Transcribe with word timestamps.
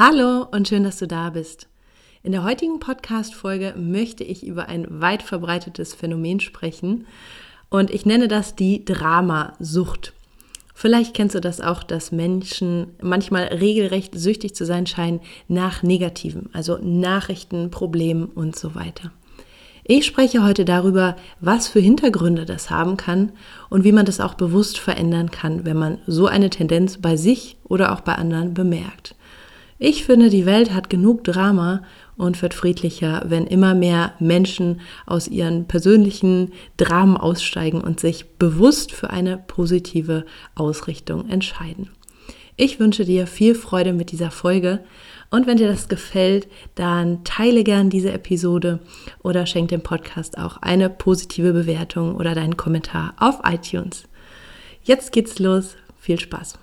Hallo 0.00 0.46
und 0.52 0.68
schön, 0.68 0.84
dass 0.84 0.98
du 0.98 1.08
da 1.08 1.30
bist. 1.30 1.66
In 2.22 2.30
der 2.30 2.44
heutigen 2.44 2.78
Podcast-Folge 2.78 3.74
möchte 3.76 4.22
ich 4.22 4.46
über 4.46 4.68
ein 4.68 4.86
weit 4.88 5.24
verbreitetes 5.24 5.92
Phänomen 5.92 6.38
sprechen 6.38 7.08
und 7.68 7.90
ich 7.90 8.06
nenne 8.06 8.28
das 8.28 8.54
die 8.54 8.84
Dramasucht. 8.84 10.12
Vielleicht 10.72 11.14
kennst 11.14 11.34
du 11.34 11.40
das 11.40 11.60
auch, 11.60 11.82
dass 11.82 12.12
Menschen 12.12 12.94
manchmal 13.02 13.46
regelrecht 13.46 14.16
süchtig 14.16 14.54
zu 14.54 14.64
sein 14.64 14.86
scheinen 14.86 15.18
nach 15.48 15.82
Negativen, 15.82 16.48
also 16.52 16.78
Nachrichten, 16.80 17.72
Problemen 17.72 18.26
und 18.26 18.54
so 18.54 18.76
weiter. 18.76 19.10
Ich 19.82 20.06
spreche 20.06 20.44
heute 20.44 20.64
darüber, 20.64 21.16
was 21.40 21.66
für 21.66 21.80
Hintergründe 21.80 22.44
das 22.44 22.70
haben 22.70 22.96
kann 22.96 23.32
und 23.68 23.82
wie 23.82 23.90
man 23.90 24.06
das 24.06 24.20
auch 24.20 24.34
bewusst 24.34 24.78
verändern 24.78 25.32
kann, 25.32 25.64
wenn 25.64 25.76
man 25.76 25.98
so 26.06 26.28
eine 26.28 26.50
Tendenz 26.50 26.98
bei 26.98 27.16
sich 27.16 27.56
oder 27.64 27.92
auch 27.92 28.02
bei 28.02 28.14
anderen 28.14 28.54
bemerkt. 28.54 29.16
Ich 29.80 30.04
finde, 30.04 30.28
die 30.28 30.44
Welt 30.44 30.74
hat 30.74 30.90
genug 30.90 31.22
Drama 31.22 31.82
und 32.16 32.42
wird 32.42 32.52
friedlicher, 32.52 33.22
wenn 33.26 33.46
immer 33.46 33.74
mehr 33.74 34.14
Menschen 34.18 34.80
aus 35.06 35.28
ihren 35.28 35.66
persönlichen 35.66 36.52
Dramen 36.76 37.16
aussteigen 37.16 37.80
und 37.80 38.00
sich 38.00 38.26
bewusst 38.38 38.90
für 38.90 39.10
eine 39.10 39.38
positive 39.38 40.26
Ausrichtung 40.56 41.28
entscheiden. 41.28 41.90
Ich 42.56 42.80
wünsche 42.80 43.04
dir 43.04 43.28
viel 43.28 43.54
Freude 43.54 43.92
mit 43.92 44.10
dieser 44.10 44.32
Folge 44.32 44.80
und 45.30 45.46
wenn 45.46 45.58
dir 45.58 45.68
das 45.68 45.88
gefällt, 45.88 46.48
dann 46.74 47.22
teile 47.22 47.62
gern 47.62 47.88
diese 47.88 48.10
Episode 48.10 48.80
oder 49.22 49.46
schenk 49.46 49.68
dem 49.68 49.82
Podcast 49.82 50.38
auch 50.38 50.56
eine 50.56 50.90
positive 50.90 51.52
Bewertung 51.52 52.16
oder 52.16 52.34
deinen 52.34 52.56
Kommentar 52.56 53.14
auf 53.20 53.42
iTunes. 53.44 54.08
Jetzt 54.82 55.12
geht's 55.12 55.38
los. 55.38 55.76
Viel 56.00 56.18
Spaß. 56.18 56.58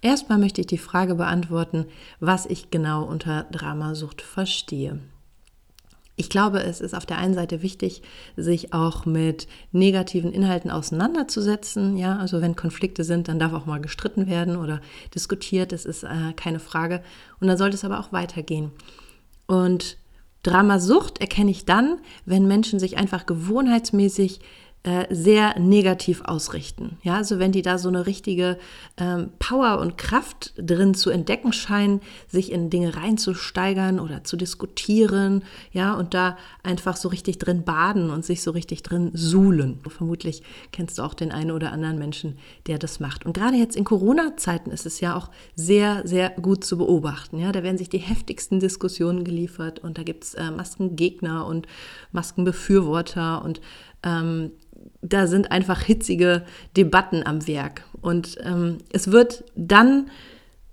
Erstmal 0.00 0.38
möchte 0.38 0.60
ich 0.60 0.66
die 0.66 0.78
Frage 0.78 1.16
beantworten, 1.16 1.86
was 2.20 2.46
ich 2.46 2.70
genau 2.70 3.04
unter 3.04 3.44
Dramasucht 3.50 4.22
verstehe. 4.22 5.00
Ich 6.20 6.30
glaube, 6.30 6.60
es 6.64 6.80
ist 6.80 6.94
auf 6.94 7.06
der 7.06 7.18
einen 7.18 7.34
Seite 7.34 7.62
wichtig, 7.62 8.02
sich 8.36 8.72
auch 8.72 9.06
mit 9.06 9.46
negativen 9.70 10.32
Inhalten 10.32 10.68
auseinanderzusetzen. 10.68 11.96
Ja, 11.96 12.18
also 12.18 12.40
wenn 12.40 12.56
Konflikte 12.56 13.04
sind, 13.04 13.28
dann 13.28 13.38
darf 13.38 13.52
auch 13.52 13.66
mal 13.66 13.80
gestritten 13.80 14.26
werden 14.26 14.56
oder 14.56 14.80
diskutiert. 15.14 15.70
Das 15.70 15.84
ist 15.84 16.02
äh, 16.02 16.32
keine 16.34 16.58
Frage. 16.58 17.04
Und 17.40 17.46
dann 17.46 17.56
sollte 17.56 17.76
es 17.76 17.84
aber 17.84 18.00
auch 18.00 18.10
weitergehen. 18.12 18.72
Und 19.46 19.96
Dramasucht 20.42 21.20
erkenne 21.20 21.52
ich 21.52 21.66
dann, 21.66 22.00
wenn 22.24 22.48
Menschen 22.48 22.80
sich 22.80 22.96
einfach 22.96 23.24
gewohnheitsmäßig 23.24 24.40
sehr 25.10 25.58
negativ 25.58 26.22
ausrichten. 26.24 26.98
Ja, 27.02 27.16
also 27.16 27.38
wenn 27.38 27.52
die 27.52 27.62
da 27.62 27.78
so 27.78 27.88
eine 27.88 28.06
richtige 28.06 28.58
ähm, 28.96 29.30
Power 29.38 29.80
und 29.80 29.98
Kraft 29.98 30.54
drin 30.56 30.94
zu 30.94 31.10
entdecken 31.10 31.52
scheinen, 31.52 32.00
sich 32.26 32.52
in 32.52 32.70
Dinge 32.70 32.96
reinzusteigern 32.96 34.00
oder 34.00 34.24
zu 34.24 34.36
diskutieren, 34.36 35.42
ja, 35.72 35.94
und 35.94 36.14
da 36.14 36.38
einfach 36.62 36.96
so 36.96 37.08
richtig 37.08 37.38
drin 37.38 37.64
baden 37.64 38.10
und 38.10 38.24
sich 38.24 38.42
so 38.42 38.52
richtig 38.52 38.82
drin 38.82 39.10
suhlen. 39.14 39.80
Vermutlich 39.88 40.42
kennst 40.72 40.98
du 40.98 41.02
auch 41.02 41.14
den 41.14 41.32
einen 41.32 41.50
oder 41.50 41.72
anderen 41.72 41.98
Menschen, 41.98 42.38
der 42.66 42.78
das 42.78 43.00
macht. 43.00 43.26
Und 43.26 43.34
gerade 43.34 43.56
jetzt 43.56 43.76
in 43.76 43.84
Corona-Zeiten 43.84 44.70
ist 44.70 44.86
es 44.86 45.00
ja 45.00 45.16
auch 45.16 45.30
sehr, 45.54 46.06
sehr 46.06 46.30
gut 46.30 46.64
zu 46.64 46.78
beobachten. 46.78 47.38
Ja, 47.38 47.52
da 47.52 47.62
werden 47.62 47.78
sich 47.78 47.88
die 47.88 47.98
heftigsten 47.98 48.60
Diskussionen 48.60 49.24
geliefert 49.24 49.80
und 49.80 49.98
da 49.98 50.02
gibt 50.02 50.24
es 50.24 50.34
äh, 50.34 50.50
Maskengegner 50.50 51.46
und 51.46 51.66
Maskenbefürworter 52.12 53.44
und 53.44 53.60
ähm, 54.02 54.52
da 55.02 55.26
sind 55.26 55.50
einfach 55.50 55.82
hitzige 55.82 56.44
Debatten 56.76 57.24
am 57.24 57.46
Werk. 57.46 57.84
Und 58.00 58.38
ähm, 58.42 58.78
es 58.92 59.10
wird 59.10 59.44
dann 59.54 60.10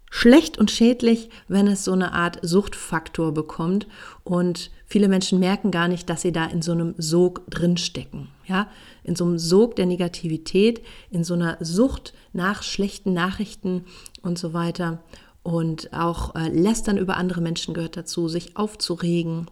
schlecht 0.09 0.57
und 0.57 0.71
schädlich, 0.71 1.29
wenn 1.47 1.67
es 1.67 1.83
so 1.83 1.91
eine 1.91 2.13
Art 2.13 2.39
Suchtfaktor 2.41 3.33
bekommt. 3.33 3.87
Und 4.23 4.71
viele 4.85 5.07
Menschen 5.07 5.39
merken 5.39 5.71
gar 5.71 5.87
nicht, 5.87 6.09
dass 6.09 6.21
sie 6.21 6.31
da 6.31 6.45
in 6.45 6.61
so 6.61 6.71
einem 6.71 6.95
Sog 6.97 7.49
drinstecken, 7.49 8.29
ja, 8.45 8.69
in 9.03 9.15
so 9.15 9.25
einem 9.25 9.37
Sog 9.37 9.75
der 9.75 9.85
Negativität, 9.85 10.81
in 11.11 11.23
so 11.23 11.33
einer 11.33 11.57
Sucht 11.59 12.13
nach 12.33 12.63
schlechten 12.63 13.13
Nachrichten 13.13 13.85
und 14.21 14.39
so 14.39 14.53
weiter. 14.53 15.03
Und 15.43 15.93
auch 15.93 16.33
äh, 16.33 16.49
Lästern 16.49 16.97
über 16.97 17.17
andere 17.17 17.41
Menschen 17.41 17.73
gehört 17.73 17.97
dazu, 17.97 18.27
sich 18.27 18.57
aufzuregen 18.57 19.47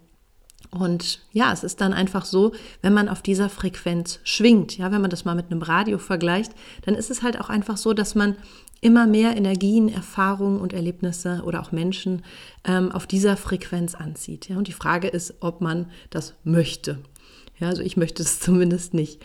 und 0.71 1.19
ja, 1.31 1.53
es 1.53 1.63
ist 1.63 1.81
dann 1.81 1.93
einfach 1.93 2.25
so, 2.25 2.53
wenn 2.81 2.93
man 2.93 3.09
auf 3.09 3.21
dieser 3.21 3.49
Frequenz 3.49 4.19
schwingt, 4.23 4.77
ja, 4.77 4.91
wenn 4.91 5.01
man 5.01 5.09
das 5.09 5.25
mal 5.25 5.35
mit 5.35 5.51
einem 5.51 5.61
Radio 5.61 5.97
vergleicht, 5.97 6.53
dann 6.83 6.95
ist 6.95 7.11
es 7.11 7.21
halt 7.21 7.39
auch 7.39 7.49
einfach 7.49 7.77
so, 7.77 7.93
dass 7.93 8.15
man 8.15 8.35
immer 8.81 9.07
mehr 9.07 9.37
Energien, 9.37 9.87
Erfahrungen 9.87 10.59
und 10.59 10.73
Erlebnisse 10.73 11.41
oder 11.45 11.61
auch 11.61 11.71
Menschen 11.71 12.23
ähm, 12.65 12.91
auf 12.91 13.07
dieser 13.07 13.37
Frequenz 13.37 13.95
anzieht. 13.95 14.49
Ja, 14.49 14.57
und 14.57 14.67
die 14.67 14.73
Frage 14.73 15.07
ist, 15.07 15.35
ob 15.39 15.61
man 15.61 15.89
das 16.09 16.33
möchte. 16.43 16.99
Ja, 17.59 17.69
also 17.69 17.81
ich 17.81 17.95
möchte 17.95 18.23
es 18.23 18.39
zumindest 18.41 18.93
nicht. 18.93 19.21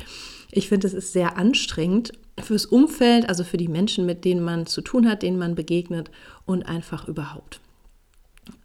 Ich 0.51 0.69
finde, 0.69 0.87
es 0.87 0.95
ist 0.95 1.13
sehr 1.13 1.37
anstrengend 1.37 2.13
fürs 2.41 2.67
Umfeld, 2.67 3.29
also 3.29 3.43
für 3.43 3.57
die 3.57 3.69
Menschen, 3.69 4.07
mit 4.07 4.25
denen 4.25 4.43
man 4.43 4.67
zu 4.67 4.81
tun 4.81 5.09
hat, 5.09 5.23
denen 5.23 5.39
man 5.39 5.55
begegnet 5.55 6.11
und 6.47 6.65
einfach 6.65 7.09
überhaupt. 7.09 7.61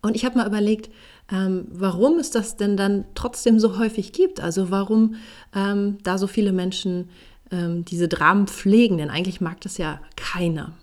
Und 0.01 0.15
ich 0.15 0.25
habe 0.25 0.37
mal 0.37 0.47
überlegt, 0.47 0.89
ähm, 1.31 1.67
warum 1.71 2.19
es 2.19 2.31
das 2.31 2.57
denn 2.57 2.77
dann 2.77 3.05
trotzdem 3.15 3.59
so 3.59 3.77
häufig 3.77 4.11
gibt. 4.13 4.39
Also 4.39 4.71
warum 4.71 5.15
ähm, 5.55 5.97
da 6.03 6.17
so 6.17 6.27
viele 6.27 6.51
Menschen 6.51 7.09
ähm, 7.51 7.85
diese 7.85 8.07
Dramen 8.07 8.47
pflegen, 8.47 8.97
denn 8.97 9.09
eigentlich 9.09 9.41
mag 9.41 9.61
das 9.61 9.77
ja 9.77 10.01
keiner. 10.15 10.73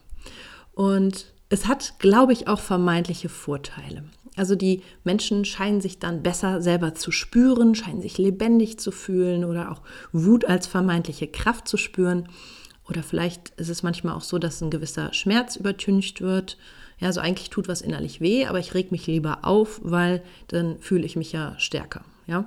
Und 0.72 1.26
es 1.48 1.66
hat, 1.66 1.98
glaube 1.98 2.32
ich, 2.32 2.48
auch 2.48 2.60
vermeintliche 2.60 3.28
Vorteile. 3.28 4.04
Also 4.36 4.54
die 4.54 4.82
Menschen 5.04 5.44
scheinen 5.44 5.80
sich 5.80 5.98
dann 5.98 6.22
besser 6.22 6.62
selber 6.62 6.94
zu 6.94 7.10
spüren, 7.10 7.74
scheinen 7.74 8.00
sich 8.00 8.16
lebendig 8.16 8.78
zu 8.78 8.92
fühlen 8.92 9.44
oder 9.44 9.72
auch 9.72 9.82
Wut 10.12 10.44
als 10.44 10.66
vermeintliche 10.66 11.26
Kraft 11.26 11.68
zu 11.68 11.76
spüren. 11.76 12.28
Oder 12.88 13.02
vielleicht 13.02 13.50
ist 13.56 13.68
es 13.68 13.82
manchmal 13.82 14.14
auch 14.14 14.22
so, 14.22 14.38
dass 14.38 14.62
ein 14.62 14.70
gewisser 14.70 15.12
Schmerz 15.12 15.56
übertüncht 15.56 16.20
wird 16.20 16.56
ja, 17.00 17.08
also 17.08 17.20
eigentlich 17.20 17.50
tut 17.50 17.68
was 17.68 17.80
innerlich 17.80 18.20
weh, 18.20 18.46
aber 18.46 18.58
ich 18.58 18.74
reg 18.74 18.92
mich 18.92 19.06
lieber 19.06 19.38
auf, 19.42 19.80
weil 19.82 20.22
dann 20.48 20.78
fühle 20.78 21.04
ich 21.04 21.16
mich 21.16 21.32
ja 21.32 21.54
stärker. 21.58 22.04
Ja. 22.26 22.44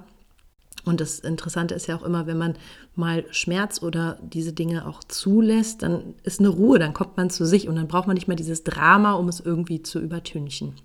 Und 0.86 1.00
das 1.00 1.20
Interessante 1.20 1.76
ist 1.76 1.88
ja 1.88 1.96
auch 1.96 2.04
immer, 2.04 2.28
wenn 2.28 2.38
man 2.38 2.56
mal 2.96 3.26
Schmerz 3.32 3.82
oder 3.82 4.20
diese 4.22 4.54
Dinge 4.54 4.86
auch 4.86 5.04
zulässt, 5.04 5.82
dann 5.82 6.14
ist 6.24 6.40
eine 6.40 6.50
Ruhe, 6.50 6.78
dann 6.78 6.94
kommt 6.94 7.18
man 7.18 7.30
zu 7.30 7.46
sich 7.46 7.68
und 7.68 7.76
dann 7.76 7.88
braucht 7.88 8.06
man 8.06 8.16
nicht 8.16 8.28
mehr 8.28 8.38
dieses 8.38 8.64
Drama, 8.64 9.14
um 9.14 9.30
es 9.30 9.40
irgendwie 9.40 9.82
zu 9.82 10.00
übertünchen. 10.00 10.76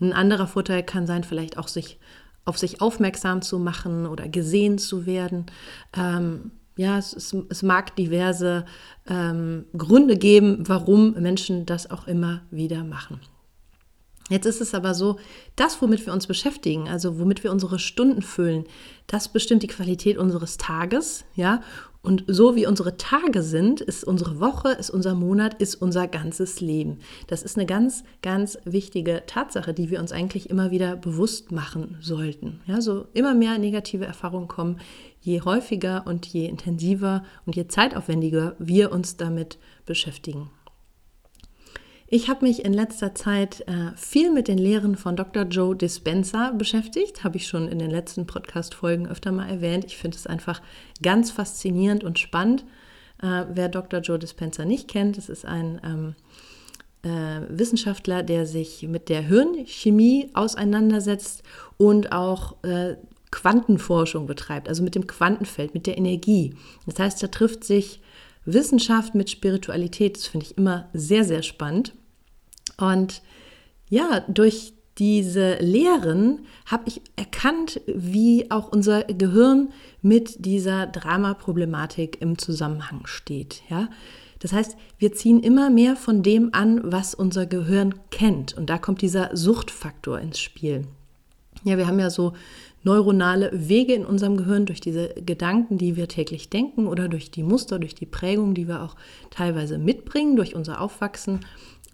Ein 0.00 0.12
anderer 0.12 0.46
Vorteil 0.46 0.82
kann 0.82 1.06
sein, 1.06 1.24
vielleicht 1.24 1.56
auch 1.58 1.68
sich 1.68 1.98
auf 2.46 2.58
sich 2.58 2.80
aufmerksam 2.80 3.42
zu 3.42 3.58
machen 3.58 4.06
oder 4.06 4.28
gesehen 4.28 4.78
zu 4.78 5.06
werden. 5.06 5.46
Ähm, 5.96 6.50
ja, 6.76 6.98
es, 6.98 7.12
es, 7.12 7.36
es 7.48 7.62
mag 7.62 7.94
diverse 7.96 8.64
ähm, 9.08 9.66
Gründe 9.76 10.16
geben, 10.16 10.64
warum 10.66 11.12
Menschen 11.14 11.66
das 11.66 11.90
auch 11.90 12.06
immer 12.06 12.42
wieder 12.50 12.84
machen. 12.84 13.20
Jetzt 14.30 14.46
ist 14.46 14.60
es 14.60 14.74
aber 14.74 14.94
so, 14.94 15.18
das, 15.54 15.80
womit 15.82 16.06
wir 16.06 16.12
uns 16.12 16.26
beschäftigen, 16.26 16.88
also 16.88 17.18
womit 17.18 17.44
wir 17.44 17.52
unsere 17.52 17.78
Stunden 17.78 18.22
füllen, 18.22 18.64
das 19.06 19.28
bestimmt 19.28 19.62
die 19.62 19.68
Qualität 19.68 20.16
unseres 20.16 20.56
Tages, 20.56 21.24
ja, 21.34 21.60
Und 22.04 22.24
so 22.26 22.54
wie 22.54 22.66
unsere 22.66 22.98
Tage 22.98 23.42
sind, 23.42 23.80
ist 23.80 24.04
unsere 24.04 24.38
Woche, 24.38 24.68
ist 24.72 24.90
unser 24.90 25.14
Monat, 25.14 25.54
ist 25.54 25.76
unser 25.76 26.06
ganzes 26.06 26.60
Leben. 26.60 26.98
Das 27.28 27.42
ist 27.42 27.56
eine 27.56 27.64
ganz, 27.64 28.04
ganz 28.20 28.58
wichtige 28.66 29.22
Tatsache, 29.26 29.72
die 29.72 29.88
wir 29.88 30.00
uns 30.00 30.12
eigentlich 30.12 30.50
immer 30.50 30.70
wieder 30.70 30.96
bewusst 30.96 31.50
machen 31.50 31.96
sollten. 32.02 32.60
Ja, 32.66 32.82
so 32.82 33.06
immer 33.14 33.32
mehr 33.32 33.56
negative 33.56 34.04
Erfahrungen 34.04 34.48
kommen, 34.48 34.80
je 35.22 35.40
häufiger 35.40 36.06
und 36.06 36.26
je 36.26 36.44
intensiver 36.46 37.24
und 37.46 37.56
je 37.56 37.68
zeitaufwendiger 37.68 38.54
wir 38.58 38.92
uns 38.92 39.16
damit 39.16 39.56
beschäftigen. 39.86 40.50
Ich 42.14 42.28
habe 42.28 42.46
mich 42.46 42.64
in 42.64 42.72
letzter 42.72 43.12
Zeit 43.16 43.62
äh, 43.66 43.90
viel 43.96 44.30
mit 44.30 44.46
den 44.46 44.56
Lehren 44.56 44.94
von 44.94 45.16
Dr. 45.16 45.42
Joe 45.46 45.74
Dispenza 45.74 46.52
beschäftigt, 46.52 47.24
habe 47.24 47.38
ich 47.38 47.48
schon 47.48 47.66
in 47.66 47.80
den 47.80 47.90
letzten 47.90 48.24
Podcast-Folgen 48.24 49.08
öfter 49.08 49.32
mal 49.32 49.50
erwähnt. 49.50 49.84
Ich 49.84 49.96
finde 49.96 50.16
es 50.16 50.28
einfach 50.28 50.62
ganz 51.02 51.32
faszinierend 51.32 52.04
und 52.04 52.20
spannend. 52.20 52.64
Äh, 53.20 53.46
wer 53.52 53.68
Dr. 53.68 53.98
Joe 53.98 54.16
Dispenza 54.16 54.64
nicht 54.64 54.86
kennt, 54.86 55.16
das 55.16 55.28
ist 55.28 55.44
ein 55.44 55.80
ähm, 55.82 56.14
äh, 57.02 57.48
Wissenschaftler, 57.48 58.22
der 58.22 58.46
sich 58.46 58.86
mit 58.86 59.08
der 59.08 59.22
Hirnchemie 59.22 60.30
auseinandersetzt 60.34 61.42
und 61.78 62.12
auch 62.12 62.62
äh, 62.62 62.94
Quantenforschung 63.32 64.28
betreibt, 64.28 64.68
also 64.68 64.84
mit 64.84 64.94
dem 64.94 65.08
Quantenfeld, 65.08 65.74
mit 65.74 65.88
der 65.88 65.98
Energie. 65.98 66.54
Das 66.86 66.96
heißt, 67.00 67.20
da 67.24 67.26
trifft 67.26 67.64
sich 67.64 68.00
Wissenschaft 68.44 69.16
mit 69.16 69.30
Spiritualität. 69.30 70.16
Das 70.16 70.28
finde 70.28 70.46
ich 70.46 70.56
immer 70.56 70.88
sehr, 70.92 71.24
sehr 71.24 71.42
spannend. 71.42 71.92
Und 72.78 73.22
ja, 73.88 74.20
durch 74.28 74.72
diese 74.98 75.56
Lehren 75.56 76.46
habe 76.66 76.84
ich 76.86 77.00
erkannt, 77.16 77.80
wie 77.86 78.50
auch 78.50 78.70
unser 78.70 79.04
Gehirn 79.04 79.72
mit 80.02 80.44
dieser 80.44 80.86
Dramaproblematik 80.86 82.20
im 82.20 82.38
Zusammenhang 82.38 83.06
steht. 83.06 83.62
Ja? 83.68 83.88
Das 84.38 84.52
heißt, 84.52 84.76
wir 84.98 85.12
ziehen 85.12 85.40
immer 85.40 85.70
mehr 85.70 85.96
von 85.96 86.22
dem 86.22 86.50
an, 86.52 86.80
was 86.84 87.14
unser 87.14 87.46
Gehirn 87.46 87.94
kennt. 88.10 88.56
Und 88.56 88.70
da 88.70 88.78
kommt 88.78 89.02
dieser 89.02 89.36
Suchtfaktor 89.36 90.20
ins 90.20 90.38
Spiel. 90.38 90.86
Ja, 91.64 91.78
wir 91.78 91.86
haben 91.86 91.98
ja 91.98 92.10
so 92.10 92.34
neuronale 92.82 93.50
Wege 93.52 93.94
in 93.94 94.04
unserem 94.04 94.36
Gehirn 94.36 94.66
durch 94.66 94.80
diese 94.80 95.08
Gedanken, 95.14 95.78
die 95.78 95.96
wir 95.96 96.08
täglich 96.08 96.50
denken 96.50 96.86
oder 96.86 97.08
durch 97.08 97.30
die 97.30 97.42
Muster, 97.42 97.78
durch 97.78 97.94
die 97.94 98.06
Prägung, 98.06 98.54
die 98.54 98.68
wir 98.68 98.82
auch 98.82 98.96
teilweise 99.30 99.78
mitbringen, 99.78 100.36
durch 100.36 100.54
unser 100.54 100.80
Aufwachsen 100.80 101.40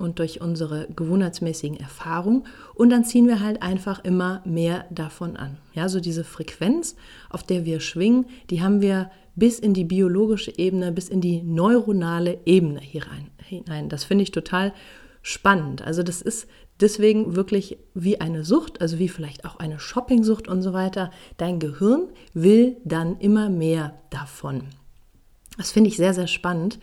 und 0.00 0.18
durch 0.18 0.40
unsere 0.40 0.88
gewohnheitsmäßigen 0.94 1.78
Erfahrungen. 1.78 2.46
Und 2.74 2.90
dann 2.90 3.04
ziehen 3.04 3.26
wir 3.26 3.40
halt 3.40 3.62
einfach 3.62 4.02
immer 4.04 4.42
mehr 4.44 4.86
davon 4.90 5.36
an. 5.36 5.58
Ja, 5.74 5.88
so 5.88 6.00
diese 6.00 6.24
Frequenz, 6.24 6.96
auf 7.28 7.42
der 7.42 7.64
wir 7.64 7.80
schwingen, 7.80 8.26
die 8.50 8.62
haben 8.62 8.80
wir 8.80 9.10
bis 9.36 9.58
in 9.58 9.74
die 9.74 9.84
biologische 9.84 10.56
Ebene, 10.58 10.92
bis 10.92 11.08
in 11.08 11.20
die 11.20 11.42
neuronale 11.42 12.40
Ebene 12.44 12.80
hier 12.80 13.06
rein, 13.06 13.30
hinein. 13.42 13.88
Das 13.88 14.04
finde 14.04 14.22
ich 14.22 14.32
total 14.32 14.72
spannend. 15.22 15.82
Also 15.82 16.02
das 16.02 16.22
ist 16.22 16.48
deswegen 16.80 17.36
wirklich 17.36 17.78
wie 17.94 18.20
eine 18.20 18.44
Sucht, 18.44 18.80
also 18.80 18.98
wie 18.98 19.08
vielleicht 19.08 19.44
auch 19.44 19.56
eine 19.56 19.78
Shoppingsucht 19.78 20.48
und 20.48 20.62
so 20.62 20.72
weiter. 20.72 21.10
Dein 21.36 21.58
Gehirn 21.58 22.08
will 22.32 22.76
dann 22.84 23.18
immer 23.18 23.50
mehr 23.50 23.94
davon. 24.10 24.64
Das 25.56 25.70
finde 25.70 25.88
ich 25.88 25.96
sehr, 25.96 26.14
sehr 26.14 26.26
spannend. 26.26 26.78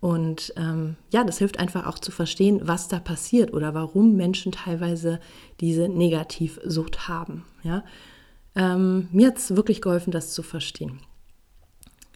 Und 0.00 0.52
ähm, 0.56 0.96
ja, 1.10 1.24
das 1.24 1.38
hilft 1.38 1.58
einfach 1.58 1.86
auch 1.86 1.98
zu 1.98 2.12
verstehen, 2.12 2.60
was 2.62 2.86
da 2.86 3.00
passiert 3.00 3.52
oder 3.52 3.74
warum 3.74 4.14
Menschen 4.14 4.52
teilweise 4.52 5.18
diese 5.60 5.88
Negativsucht 5.88 7.08
haben. 7.08 7.44
Ja? 7.64 7.84
Ähm, 8.54 9.08
mir 9.10 9.28
hat 9.28 9.38
es 9.38 9.56
wirklich 9.56 9.82
geholfen, 9.82 10.12
das 10.12 10.32
zu 10.32 10.42
verstehen. 10.42 11.00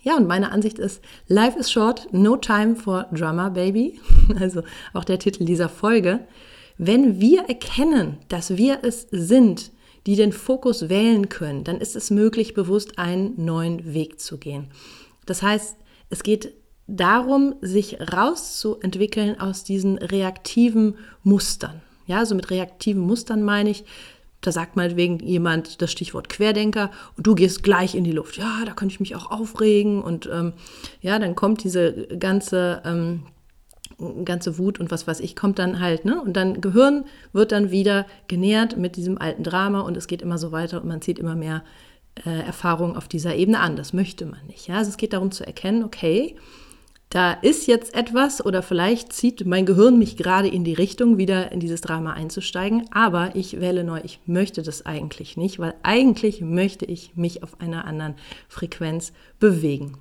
Ja, 0.03 0.17
und 0.17 0.27
meine 0.27 0.51
Ansicht 0.51 0.79
ist, 0.79 1.01
Life 1.29 1.59
is 1.59 1.71
short, 1.71 2.09
no 2.13 2.37
time 2.37 2.77
for 2.77 3.07
drama, 3.13 3.49
baby. 3.49 4.01
Also 4.41 4.63
auch 4.93 5.05
der 5.05 5.19
Titel 5.19 5.45
dieser 5.45 5.69
Folge. 5.69 6.21
Wenn 6.79 7.21
wir 7.21 7.43
erkennen, 7.43 8.19
dass 8.29 8.57
wir 8.57 8.81
es 8.83 9.07
sind, 9.11 9.73
die 10.07 10.17
den 10.17 10.33
Fokus 10.33 10.89
wählen 10.89 11.29
können, 11.29 11.65
dann 11.65 11.81
ist 11.81 11.95
es 11.95 12.11
möglich, 12.11 12.55
bewusst 12.55 12.99
einen 12.99 13.45
neuen 13.45 13.95
Weg 13.95 14.21
zu 14.21 14.39
gehen. 14.39 14.69
Das 15.27 15.43
heißt, 15.43 15.77
es 16.11 16.23
geht 16.23 16.55
darum, 16.87 17.55
sich 17.61 17.99
rauszuentwickeln 18.01 19.41
aus 19.41 19.65
diesen 19.65 19.99
reaktiven 19.99 20.97
Mustern. 21.23 21.81
Ja, 22.07 22.19
also 22.19 22.35
mit 22.35 22.51
reaktiven 22.51 23.03
Mustern 23.03 23.43
meine 23.43 23.71
ich, 23.71 23.85
da 24.41 24.51
sagt 24.51 24.75
meinetwegen 24.75 25.21
jemand 25.21 25.81
das 25.81 25.93
Stichwort 25.93 26.29
Querdenker 26.29 26.91
und 27.17 27.27
du 27.27 27.35
gehst 27.35 27.63
gleich 27.63 27.95
in 27.95 28.03
die 28.03 28.13
Luft. 28.13 28.37
Ja, 28.37 28.65
da 28.67 28.73
könnte 28.73 28.93
ich 28.93 29.01
mich 29.01 29.15
auch 29.15 29.31
aufregen 29.31 30.03
und 30.03 30.29
ähm, 30.33 30.53
ja, 31.01 31.19
dann 31.19 31.37
kommt 31.37 31.63
diese 31.63 32.09
ganze 32.19 32.83
ähm, 32.85 33.23
ganze 34.25 34.59
Wut 34.59 34.81
und 34.81 34.91
was 34.91 35.07
weiß 35.07 35.21
ich, 35.21 35.37
kommt 35.37 35.59
dann 35.59 35.81
halt, 35.81 36.05
ne? 36.05 36.21
Und 36.21 36.35
dann 36.35 36.61
Gehirn 36.61 37.05
wird 37.33 37.53
dann 37.53 37.71
wieder 37.71 38.07
genährt 38.27 38.77
mit 38.77 38.97
diesem 38.97 39.19
alten 39.19 39.45
Drama 39.45 39.81
und 39.81 39.97
es 39.97 40.07
geht 40.07 40.23
immer 40.23 40.39
so 40.39 40.51
weiter 40.51 40.83
und 40.83 40.89
man 40.89 41.01
zieht 41.03 41.19
immer 41.19 41.37
mehr 41.37 41.63
äh, 42.27 42.41
Erfahrungen 42.41 42.97
auf 42.97 43.09
dieser 43.09 43.35
Ebene 43.35 43.61
an. 43.61 43.77
Das 43.77 43.93
möchte 43.93 44.27
man 44.27 44.45
nicht. 44.47 44.67
Ja? 44.69 44.79
Also 44.79 44.91
es 44.91 44.97
geht 44.97 45.13
darum 45.13 45.31
zu 45.31 45.47
erkennen, 45.47 45.85
okay, 45.85 46.37
da 47.13 47.35
ist 47.35 47.67
jetzt 47.67 47.95
etwas 47.95 48.43
oder 48.43 48.63
vielleicht 48.63 49.13
zieht 49.13 49.45
mein 49.45 49.67
Gehirn 49.67 49.99
mich 49.99 50.17
gerade 50.17 50.49
in 50.49 50.65
die 50.65 50.73
Richtung, 50.73 51.19
wieder 51.19 51.53
in 51.53 51.61
dieses 51.61 51.83
Drama 51.83 52.15
einzusteigen, 52.15 52.89
aber 52.91 53.37
ich 53.37 53.61
wähle 53.61 53.85
neu, 53.85 54.01
ich 54.03 54.21
möchte 54.25 54.63
das 54.63 54.87
eigentlich 54.87 55.37
nicht, 55.37 55.59
weil 55.59 55.75
eigentlich 55.83 56.41
möchte 56.41 56.87
ich 56.87 57.15
mich 57.15 57.43
auf 57.43 57.61
einer 57.61 57.85
anderen 57.85 58.15
Frequenz 58.49 59.13
bewegen. 59.39 59.99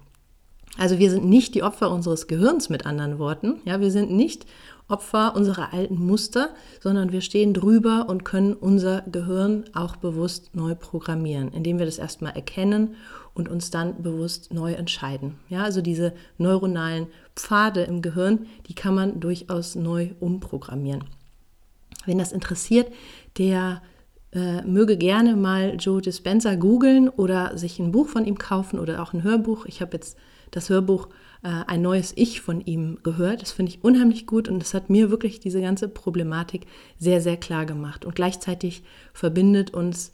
Also 0.77 0.99
wir 0.99 1.11
sind 1.11 1.25
nicht 1.25 1.53
die 1.53 1.63
Opfer 1.63 1.91
unseres 1.91 2.27
Gehirns 2.27 2.69
mit 2.69 2.85
anderen 2.85 3.19
Worten. 3.19 3.59
Ja, 3.65 3.81
wir 3.81 3.91
sind 3.91 4.11
nicht 4.11 4.45
Opfer 4.91 5.35
unserer 5.35 5.73
alten 5.73 5.95
Muster, 5.95 6.49
sondern 6.79 7.11
wir 7.11 7.21
stehen 7.21 7.53
drüber 7.53 8.07
und 8.09 8.25
können 8.25 8.53
unser 8.53 9.01
Gehirn 9.01 9.63
auch 9.73 9.95
bewusst 9.95 10.55
neu 10.55 10.75
programmieren, 10.75 11.49
indem 11.53 11.79
wir 11.79 11.85
das 11.85 11.97
erstmal 11.97 12.33
erkennen 12.33 12.95
und 13.33 13.49
uns 13.49 13.71
dann 13.71 14.01
bewusst 14.03 14.53
neu 14.53 14.73
entscheiden. 14.73 15.35
Ja, 15.49 15.63
also 15.63 15.81
diese 15.81 16.13
neuronalen 16.37 17.07
Pfade 17.35 17.83
im 17.83 18.01
Gehirn, 18.01 18.47
die 18.67 18.75
kann 18.75 18.93
man 18.93 19.19
durchaus 19.19 19.75
neu 19.75 20.09
umprogrammieren. 20.19 21.05
Wenn 22.05 22.17
das 22.17 22.31
interessiert, 22.31 22.91
der 23.37 23.81
äh, 24.33 24.61
möge 24.63 24.97
gerne 24.97 25.35
mal 25.35 25.75
Joe 25.79 26.01
Dispenza 26.01 26.55
googeln 26.55 27.09
oder 27.09 27.57
sich 27.57 27.79
ein 27.79 27.91
Buch 27.91 28.07
von 28.07 28.25
ihm 28.25 28.37
kaufen 28.37 28.79
oder 28.79 29.01
auch 29.01 29.13
ein 29.13 29.23
Hörbuch. 29.23 29.65
Ich 29.65 29.81
habe 29.81 29.93
jetzt 29.93 30.17
das 30.51 30.69
Hörbuch 30.69 31.09
Ein 31.43 31.81
neues 31.81 32.13
Ich 32.15 32.39
von 32.39 32.61
ihm 32.61 32.99
gehört. 33.01 33.41
Das 33.41 33.51
finde 33.51 33.71
ich 33.71 33.83
unheimlich 33.83 34.27
gut 34.27 34.47
und 34.47 34.59
das 34.59 34.75
hat 34.75 34.91
mir 34.91 35.09
wirklich 35.09 35.39
diese 35.39 35.59
ganze 35.59 35.87
Problematik 35.87 36.67
sehr, 36.99 37.19
sehr 37.19 37.37
klar 37.37 37.65
gemacht. 37.65 38.05
Und 38.05 38.13
gleichzeitig 38.13 38.83
verbindet 39.13 39.73
uns 39.73 40.11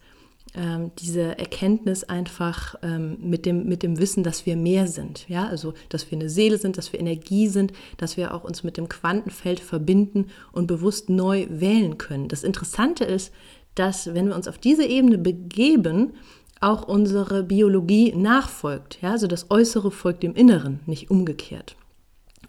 ähm, 0.55 0.91
diese 0.99 1.37
Erkenntnis 1.37 2.03
einfach 2.03 2.75
ähm, 2.81 3.17
mit, 3.21 3.45
dem, 3.45 3.67
mit 3.67 3.83
dem 3.83 3.99
Wissen, 3.99 4.23
dass 4.23 4.45
wir 4.45 4.55
mehr 4.55 4.87
sind. 4.87 5.27
Ja, 5.27 5.47
also, 5.47 5.73
dass 5.89 6.09
wir 6.09 6.17
eine 6.17 6.29
Seele 6.29 6.57
sind, 6.57 6.77
dass 6.77 6.93
wir 6.93 6.99
Energie 6.99 7.47
sind, 7.47 7.73
dass 7.97 8.17
wir 8.17 8.33
auch 8.33 8.43
uns 8.43 8.63
mit 8.63 8.77
dem 8.77 8.87
Quantenfeld 8.87 9.59
verbinden 9.59 10.27
und 10.53 10.67
bewusst 10.67 11.09
neu 11.09 11.47
wählen 11.49 11.97
können. 11.97 12.27
Das 12.27 12.43
Interessante 12.43 13.03
ist, 13.03 13.33
dass 13.75 14.13
wenn 14.13 14.29
wir 14.29 14.35
uns 14.35 14.47
auf 14.47 14.57
diese 14.57 14.85
Ebene 14.85 15.17
begeben, 15.17 16.13
auch 16.59 16.87
unsere 16.87 17.43
Biologie 17.43 18.13
nachfolgt. 18.15 18.99
Ja, 19.01 19.11
also 19.11 19.27
das 19.27 19.51
Äußere 19.51 19.91
folgt 19.91 20.23
dem 20.23 20.35
Inneren, 20.35 20.79
nicht 20.85 21.11
umgekehrt. 21.11 21.75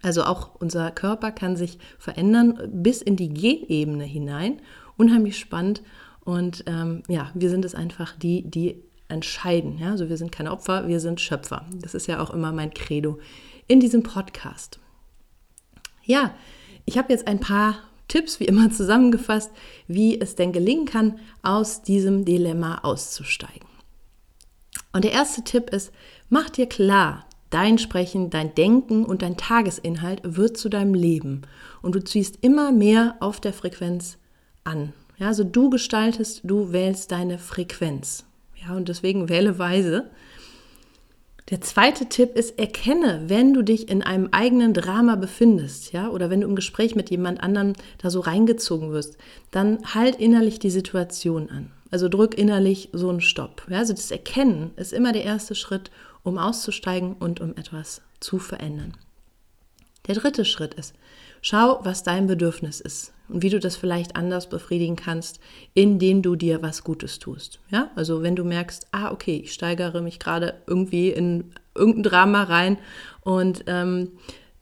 Also 0.01 0.23
auch 0.23 0.55
unser 0.59 0.91
Körper 0.91 1.31
kann 1.31 1.55
sich 1.55 1.77
verändern 1.97 2.59
bis 2.71 3.01
in 3.01 3.15
die 3.15 3.29
Genebene 3.29 4.05
hinein. 4.05 4.61
Unheimlich 4.97 5.37
spannend 5.37 5.81
und 6.21 6.63
ähm, 6.67 7.03
ja, 7.07 7.31
wir 7.33 7.49
sind 7.49 7.65
es 7.65 7.75
einfach 7.75 8.15
die, 8.15 8.43
die 8.43 8.83
entscheiden. 9.07 9.77
Ja? 9.77 9.91
Also 9.91 10.09
wir 10.09 10.17
sind 10.17 10.31
keine 10.31 10.51
Opfer, 10.51 10.87
wir 10.87 10.99
sind 10.99 11.19
Schöpfer. 11.19 11.65
Das 11.73 11.93
ist 11.93 12.07
ja 12.07 12.21
auch 12.21 12.31
immer 12.31 12.51
mein 12.51 12.73
Credo 12.73 13.19
in 13.67 13.79
diesem 13.79 14.03
Podcast. 14.03 14.79
Ja, 16.03 16.33
ich 16.85 16.97
habe 16.97 17.11
jetzt 17.11 17.27
ein 17.27 17.39
paar 17.39 17.75
Tipps, 18.07 18.39
wie 18.39 18.45
immer 18.45 18.71
zusammengefasst, 18.71 19.51
wie 19.87 20.19
es 20.19 20.35
denn 20.35 20.51
gelingen 20.51 20.85
kann, 20.85 21.19
aus 21.43 21.83
diesem 21.83 22.25
Dilemma 22.25 22.79
auszusteigen. 22.79 23.68
Und 24.91 25.03
der 25.03 25.11
erste 25.11 25.43
Tipp 25.43 25.69
ist, 25.69 25.91
mach 26.29 26.49
dir 26.49 26.67
klar, 26.67 27.25
dein 27.49 27.77
Sprechen, 27.77 28.29
dein 28.29 28.55
Denken 28.55 29.05
und 29.05 29.21
dein 29.21 29.37
Tagesinhalt 29.37 30.21
wird 30.23 30.57
zu 30.57 30.69
deinem 30.69 30.93
Leben. 30.93 31.43
Und 31.81 31.95
du 31.95 32.03
ziehst 32.03 32.39
immer 32.41 32.71
mehr 32.71 33.15
auf 33.19 33.39
der 33.39 33.53
Frequenz 33.53 34.17
an. 34.63 34.93
Ja, 35.17 35.27
also 35.27 35.43
du 35.43 35.69
gestaltest, 35.69 36.41
du 36.43 36.71
wählst 36.71 37.11
deine 37.11 37.39
Frequenz. 37.39 38.25
Ja, 38.55 38.75
und 38.75 38.89
deswegen 38.89 39.29
wähle 39.29 39.59
weise. 39.59 40.09
Der 41.49 41.61
zweite 41.61 42.05
Tipp 42.05 42.35
ist, 42.35 42.59
erkenne, 42.59 43.23
wenn 43.27 43.53
du 43.53 43.63
dich 43.63 43.89
in 43.89 44.03
einem 44.03 44.29
eigenen 44.31 44.73
Drama 44.73 45.15
befindest, 45.15 45.91
ja, 45.93 46.09
oder 46.09 46.29
wenn 46.29 46.41
du 46.41 46.47
im 46.47 46.55
Gespräch 46.55 46.95
mit 46.95 47.09
jemand 47.09 47.41
anderem 47.41 47.73
da 47.97 48.11
so 48.11 48.19
reingezogen 48.19 48.91
wirst, 48.91 49.17
dann 49.49 49.79
halt 49.95 50.17
innerlich 50.17 50.59
die 50.59 50.69
Situation 50.69 51.49
an. 51.49 51.71
Also 51.91 52.07
drück 52.09 52.37
innerlich 52.37 52.89
so 52.93 53.09
einen 53.09 53.21
Stopp. 53.21 53.63
Ja, 53.69 53.79
also 53.79 53.93
das 53.93 54.11
Erkennen 54.11 54.71
ist 54.75 54.93
immer 54.93 55.11
der 55.11 55.23
erste 55.23 55.55
Schritt, 55.55 55.91
um 56.23 56.37
auszusteigen 56.37 57.13
und 57.13 57.41
um 57.41 57.51
etwas 57.55 58.01
zu 58.19 58.39
verändern. 58.39 58.95
Der 60.07 60.15
dritte 60.15 60.45
Schritt 60.45 60.73
ist, 60.73 60.93
schau, 61.41 61.79
was 61.83 62.03
dein 62.03 62.27
Bedürfnis 62.27 62.79
ist 62.79 63.13
und 63.27 63.43
wie 63.43 63.49
du 63.49 63.59
das 63.59 63.75
vielleicht 63.75 64.15
anders 64.15 64.49
befriedigen 64.49 64.95
kannst, 64.95 65.39
indem 65.73 66.21
du 66.21 66.35
dir 66.35 66.61
was 66.61 66.83
Gutes 66.83 67.19
tust. 67.19 67.59
Ja, 67.69 67.91
also 67.95 68.23
wenn 68.23 68.35
du 68.35 68.43
merkst, 68.43 68.87
ah, 68.91 69.11
okay, 69.11 69.41
ich 69.43 69.53
steigere 69.53 70.01
mich 70.01 70.19
gerade 70.19 70.61
irgendwie 70.67 71.09
in 71.09 71.51
irgendein 71.75 72.03
Drama 72.03 72.43
rein 72.43 72.77
und 73.21 73.63
ähm, 73.67 74.11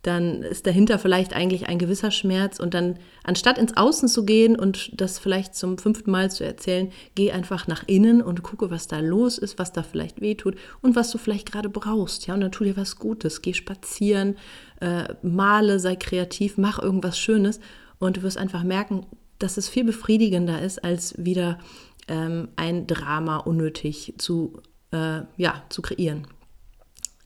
dann 0.08 0.42
ist 0.42 0.66
dahinter 0.66 1.00
vielleicht 1.00 1.34
eigentlich 1.34 1.68
ein 1.68 1.80
gewisser 1.80 2.12
Schmerz 2.12 2.60
und 2.60 2.74
dann, 2.74 2.98
anstatt 3.24 3.58
ins 3.58 3.76
Außen 3.76 4.08
zu 4.08 4.26
gehen 4.26 4.58
und 4.58 5.00
das 5.00 5.20
vielleicht 5.20 5.54
zum 5.54 5.78
fünften 5.78 6.12
Mal 6.12 6.32
zu 6.32 6.46
erzählen, 6.46 6.92
geh 7.16 7.32
einfach 7.32 7.68
nach 7.68 7.84
innen 7.88 8.22
und 8.22 8.42
gucke, 8.42 8.72
was 8.72 8.88
da 8.88 9.00
los 9.00 9.38
ist, 9.38 9.60
was 9.60 9.74
da 9.74 9.84
vielleicht 9.84 10.22
wehtut 10.22 10.56
und 10.82 10.96
was 10.96 11.12
du 11.12 11.18
vielleicht 11.18 11.52
gerade 11.52 11.68
brauchst. 11.68 12.26
Ja, 12.26 12.36
und 12.36 12.42
dann 12.42 12.54
tu 12.54 12.64
dir 12.64 12.78
was 12.78 12.96
Gutes. 12.96 13.42
Geh 13.42 13.54
spazieren, 13.54 14.38
äh, 14.80 15.14
male, 15.22 15.80
sei 15.80 15.98
kreativ, 15.98 16.58
mach 16.58 16.80
irgendwas 16.80 17.20
Schönes 17.20 17.60
und 18.00 18.18
du 18.18 18.24
wirst 18.24 18.38
einfach 18.38 18.64
merken, 18.64 19.06
dass 19.40 19.58
es 19.58 19.68
viel 19.68 19.84
befriedigender 19.84 20.62
ist, 20.62 20.84
als 20.84 21.14
wieder 21.18 21.60
ähm, 22.08 22.48
ein 22.56 22.88
Drama 22.88 23.38
unnötig 23.38 24.14
zu, 24.18 24.62
äh, 24.92 25.22
ja, 25.36 25.64
zu 25.68 25.82
kreieren. 25.82 26.28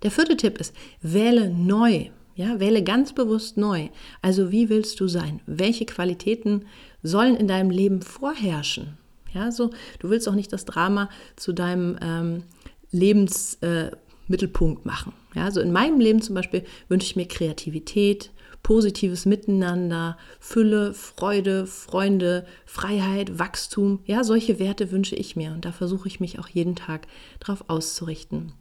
Der 0.02 0.10
vierte 0.10 0.36
Tipp 0.36 0.58
ist, 0.58 0.76
wähle 1.02 1.52
neu. 1.52 2.10
Ja, 2.42 2.60
wähle 2.60 2.82
ganz 2.84 3.14
bewusst 3.14 3.56
neu. 3.58 3.90
Also 4.24 4.52
wie 4.52 4.68
willst 4.70 5.00
du 5.00 5.08
sein? 5.08 5.42
Welche 5.46 5.86
Qualitäten 5.86 6.66
sollen 7.04 7.36
in 7.36 7.48
deinem 7.48 7.70
Leben 7.70 8.02
vorherrschen? 8.02 8.98
Ja, 9.32 9.52
so 9.52 9.70
du 10.00 10.10
willst 10.10 10.28
auch 10.28 10.34
nicht 10.34 10.52
das 10.52 10.66
Drama 10.66 11.12
zu 11.36 11.54
deinem 11.54 12.00
ähm, 12.02 12.44
Lebensmittelpunkt 12.90 14.86
äh, 14.86 14.88
machen. 14.88 15.14
Ja, 15.36 15.52
so 15.52 15.62
in 15.62 15.72
meinem 15.72 16.00
Leben 16.00 16.24
zum 16.24 16.34
Beispiel 16.34 16.64
wünsche 16.90 17.06
ich 17.06 17.16
mir 17.16 17.28
Kreativität, 17.28 18.32
positives 18.64 19.28
Miteinander, 19.28 20.18
Fülle, 20.40 20.96
Freude, 20.96 21.68
Freunde, 21.68 22.48
Freiheit, 22.66 23.38
Wachstum. 23.38 24.00
Ja, 24.08 24.24
solche 24.24 24.58
Werte 24.58 24.90
wünsche 24.90 25.16
ich 25.16 25.36
mir 25.36 25.52
und 25.52 25.64
da 25.64 25.72
versuche 25.72 26.08
ich 26.08 26.20
mich 26.20 26.40
auch 26.40 26.48
jeden 26.48 26.76
Tag 26.76 27.06
darauf 27.40 27.66
auszurichten. 27.68 28.54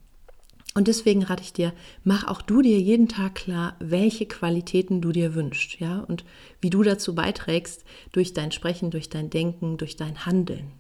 Und 0.75 0.87
deswegen 0.87 1.25
rate 1.25 1.43
ich 1.43 1.53
dir, 1.53 1.73
mach 2.05 2.29
auch 2.29 2.43
du 2.43 2.63
dir 2.63 2.79
jeden 2.79 3.09
Tag 3.09 3.35
klar, 3.35 3.75
welche 3.81 4.27
Qualitäten 4.27 5.01
du 5.01 5.11
dir 5.11 5.35
wünschst, 5.35 5.81
ja, 5.81 6.01
und 6.01 6.25
wie 6.61 6.71
du 6.71 6.85
dazu 6.85 7.15
beiträgst 7.15 7.85
durch 8.13 8.35
dein 8.35 8.53
Sprechen, 8.53 8.91
durch 8.91 9.09
dein 9.09 9.31
Denken, 9.31 9.79
durch 9.79 9.97
dein 9.97 10.27
Handeln, 10.27 10.71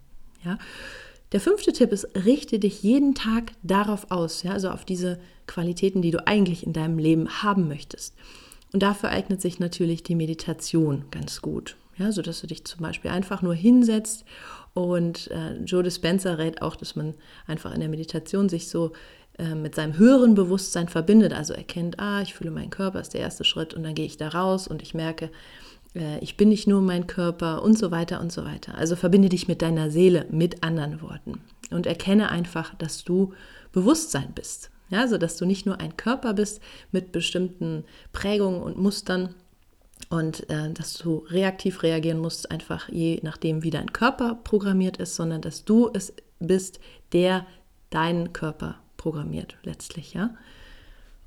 ja. 0.44 0.59
Der 1.32 1.40
fünfte 1.40 1.73
Tipp 1.73 1.92
ist, 1.92 2.09
richte 2.25 2.59
dich 2.59 2.82
jeden 2.82 3.14
Tag 3.14 3.52
darauf 3.62 4.11
aus, 4.11 4.42
ja, 4.42 4.52
also 4.52 4.70
auf 4.70 4.85
diese 4.85 5.20
Qualitäten, 5.47 6.02
die 6.02 6.11
du 6.11 6.26
eigentlich 6.26 6.66
in 6.66 6.73
deinem 6.73 6.99
Leben 6.99 7.42
haben 7.42 7.68
möchtest. 7.68 8.14
Und 8.73 8.82
dafür 8.82 9.11
eignet 9.11 9.40
sich 9.40 9.59
natürlich 9.59 10.02
die 10.04 10.14
Meditation 10.14 11.04
ganz 11.11 11.42
gut, 11.42 11.76
ja, 11.99 12.12
so 12.12 12.23
dass 12.23 12.40
du 12.40 12.47
dich 12.47 12.64
zum 12.64 12.82
Beispiel 12.82 13.11
einfach 13.11 13.42
nur 13.42 13.54
hinsetzt 13.54 14.25
und 14.73 15.30
äh, 15.30 15.56
Joe 15.64 15.82
Dispenza 15.82 16.35
rät 16.35 16.62
auch, 16.62 16.76
dass 16.76 16.94
man 16.94 17.14
einfach 17.47 17.75
in 17.75 17.80
der 17.80 17.88
Meditation 17.88 18.49
sich 18.49 18.68
so 18.68 18.92
äh, 19.40 19.54
mit 19.54 19.75
seinem 19.75 19.97
höheren 19.97 20.35
Bewusstsein 20.35 20.88
verbindet. 20.88 21.32
Also 21.32 21.54
erkennt, 21.54 21.99
ah, 21.99 22.20
ich 22.20 22.35
fühle 22.35 22.50
meinen 22.50 22.70
Körper, 22.70 23.00
ist 23.00 23.14
der 23.14 23.23
erste 23.23 23.44
Schritt 23.44 23.73
und 23.73 23.82
dann 23.82 23.94
gehe 23.94 24.04
ich 24.04 24.18
da 24.18 24.28
raus 24.28 24.68
und 24.68 24.82
ich 24.82 24.92
merke, 24.92 25.30
äh, 25.94 26.18
ich 26.20 26.37
bin 26.37 26.50
nicht 26.50 26.66
nur 26.66 26.82
mein 26.82 27.06
Körper 27.06 27.62
und 27.62 27.78
so 27.78 27.90
weiter 27.90 28.20
und 28.20 28.30
so 28.32 28.44
weiter. 28.44 28.76
Also 28.76 28.97
verbinde 28.97 29.30
dich 29.30 29.49
mit 29.49 29.62
deiner 29.62 29.90
Seele, 29.90 30.26
mit 30.30 30.62
anderen 30.62 31.00
Worten 31.00 31.40
und 31.70 31.87
erkenne 31.87 32.30
einfach, 32.30 32.75
dass 32.75 33.02
du 33.04 33.32
Bewusstsein 33.73 34.32
bist. 34.35 34.70
Ja, 34.90 35.06
so 35.09 35.18
dass 35.18 35.37
du 35.37 35.47
nicht 35.47 35.66
nur 35.66 35.80
ein 35.80 35.97
Körper 35.97 36.35
bist 36.35 36.61
mit 36.90 37.12
bestimmten 37.12 37.85
Prägungen 38.12 38.61
und 38.61 38.76
Mustern, 38.76 39.35
und 40.09 40.49
äh, 40.49 40.73
dass 40.73 40.94
du 40.94 41.26
reaktiv 41.28 41.82
reagieren 41.82 42.18
musst, 42.18 42.50
einfach 42.50 42.88
je 42.88 43.20
nachdem, 43.23 43.62
wie 43.62 43.70
dein 43.70 43.92
Körper 43.92 44.35
programmiert 44.42 44.97
ist, 44.97 45.14
sondern 45.14 45.42
dass 45.42 45.64
du 45.64 45.90
es 45.92 46.14
bist, 46.38 46.80
der 47.12 47.47
deinen 47.90 48.32
Körper 48.32 48.78
programmiert 49.00 49.57
letztlich, 49.62 50.12
ja. 50.12 50.35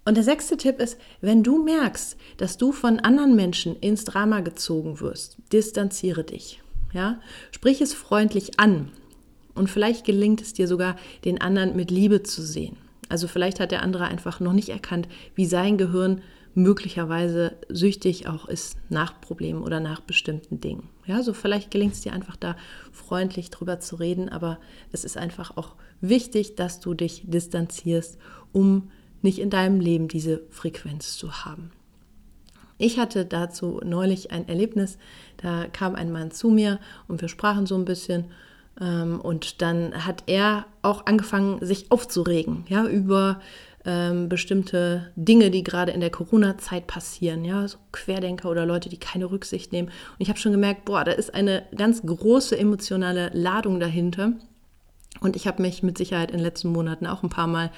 Und 0.06 0.16
der 0.16 0.24
sechste 0.24 0.58
Tipp 0.58 0.80
ist, 0.80 1.00
wenn 1.22 1.42
du 1.44 1.64
merkst, 1.64 2.18
dass 2.38 2.58
du 2.58 2.72
von 2.72 3.00
anderen 3.00 3.36
Menschen 3.36 3.76
ins 3.78 4.06
Drama 4.06 4.42
gezogen 4.42 5.00
wirst, 5.00 5.38
distanziere 5.52 6.24
dich, 6.24 6.62
ja. 6.94 7.20
Sprich 7.52 7.82
es 7.82 7.94
freundlich 7.94 8.60
an 8.60 8.92
und 9.56 9.72
vielleicht 9.72 10.06
gelingt 10.06 10.42
es 10.42 10.54
dir 10.54 10.68
sogar, 10.68 10.98
den 11.26 11.42
anderen 11.42 11.76
mit 11.76 11.90
Liebe 11.90 12.22
zu 12.22 12.44
sehen. 12.44 12.78
Also 13.10 13.28
vielleicht 13.28 13.60
hat 13.60 13.72
der 13.72 13.82
andere 13.82 14.06
einfach 14.06 14.40
noch 14.40 14.54
nicht 14.54 14.70
erkannt, 14.70 15.08
wie 15.34 15.46
sein 15.48 15.78
Gehirn 15.80 16.22
möglicherweise 16.56 17.58
süchtig 17.70 18.28
auch 18.28 18.48
ist 18.48 18.78
nach 18.90 19.20
Problemen 19.20 19.64
oder 19.64 19.80
nach 19.80 20.02
bestimmten 20.02 20.62
Dingen. 20.62 20.90
Ja, 21.06 21.24
so 21.24 21.34
vielleicht 21.34 21.72
gelingt 21.72 21.94
es 21.94 22.02
dir 22.02 22.14
einfach 22.14 22.36
da 22.36 22.56
freundlich 22.92 23.50
drüber 23.50 23.80
zu 23.80 23.96
reden, 23.96 24.30
aber 24.30 24.60
es 24.92 25.04
ist 25.04 25.18
einfach 25.18 25.58
auch 25.58 25.76
wichtig, 26.02 26.56
dass 26.56 26.80
du 26.80 26.94
dich 26.94 27.24
distanzierst, 27.26 28.18
um 28.52 28.92
nicht 29.22 29.40
in 29.40 29.50
deinem 29.50 29.80
Leben 29.80 30.08
diese 30.08 30.44
Frequenz 30.50 31.18
zu 31.18 31.46
haben. 31.46 31.72
Ich 32.78 33.00
hatte 33.00 33.26
dazu 33.26 33.80
neulich 33.84 34.32
ein 34.32 34.48
Erlebnis, 34.48 34.98
da 35.38 35.68
kam 35.68 35.96
ein 35.96 36.12
Mann 36.12 36.32
zu 36.32 36.50
mir 36.50 36.80
und 37.08 37.22
wir 37.22 37.30
sprachen 37.30 37.66
so 37.66 37.76
ein 37.76 37.86
bisschen 37.86 38.26
ähm, 38.80 39.20
und 39.22 39.62
dann 39.62 40.06
hat 40.06 40.24
er 40.28 40.66
auch 40.82 41.06
angefangen, 41.06 41.66
sich 41.66 41.92
aufzuregen, 41.92 42.66
ja, 42.68 42.86
über 42.86 43.40
ähm, 43.86 44.30
bestimmte 44.30 45.12
Dinge, 45.16 45.52
die 45.52 45.64
gerade 45.64 45.92
in 45.92 46.00
der 46.00 46.10
Corona-Zeit 46.10 46.88
passieren, 46.88 47.44
ja, 47.44 47.68
so 47.68 47.78
Querdenker 47.92 48.50
oder 48.50 48.66
Leute, 48.66 48.90
die 48.90 48.98
keine 48.98 49.30
Rücksicht 49.30 49.72
nehmen. 49.72 49.90
Und 49.90 50.20
ich 50.20 50.30
habe 50.30 50.40
schon 50.40 50.54
gemerkt, 50.54 50.86
boah, 50.86 51.04
da 51.04 51.12
ist 51.12 51.34
eine 51.34 51.64
ganz 51.76 52.02
große 52.02 52.58
emotionale 52.58 53.30
Ladung 53.34 53.80
dahinter. 53.80 54.34
Und 55.20 55.36
ich 55.36 55.48
habe 55.48 55.62
mich 55.62 55.84
mit 55.84 55.98
Sicherheit 55.98 56.32
in 56.32 56.38
den 56.38 56.44
letzten 56.44 56.70
Monaten 56.70 57.08
auch 57.08 57.24
ein 57.24 57.30
paar 57.30 57.48
Mal 57.48 57.72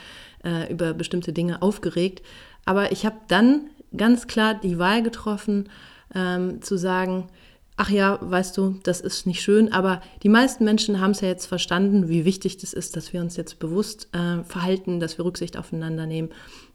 äh, 0.43 0.71
über 0.71 0.93
bestimmte 0.93 1.33
Dinge 1.33 1.61
aufgeregt. 1.61 2.21
Aber 2.65 2.91
ich 2.91 3.05
habe 3.05 3.17
dann 3.27 3.69
ganz 3.95 4.27
klar 4.27 4.53
die 4.55 4.79
Wahl 4.79 5.03
getroffen, 5.03 5.69
ähm, 6.13 6.61
zu 6.61 6.77
sagen, 6.77 7.27
ach 7.77 7.89
ja, 7.89 8.19
weißt 8.21 8.57
du, 8.57 8.79
das 8.83 9.01
ist 9.01 9.25
nicht 9.25 9.41
schön, 9.41 9.71
aber 9.71 10.01
die 10.23 10.29
meisten 10.29 10.63
Menschen 10.63 10.99
haben 11.01 11.11
es 11.11 11.21
ja 11.21 11.27
jetzt 11.27 11.45
verstanden, 11.45 12.07
wie 12.07 12.25
wichtig 12.25 12.57
das 12.57 12.73
ist, 12.73 12.95
dass 12.95 13.11
wir 13.13 13.21
uns 13.21 13.35
jetzt 13.35 13.59
bewusst 13.59 14.07
äh, 14.13 14.43
verhalten, 14.43 14.99
dass 14.99 15.17
wir 15.17 15.25
Rücksicht 15.25 15.57
aufeinander 15.57 16.05
nehmen. 16.05 16.29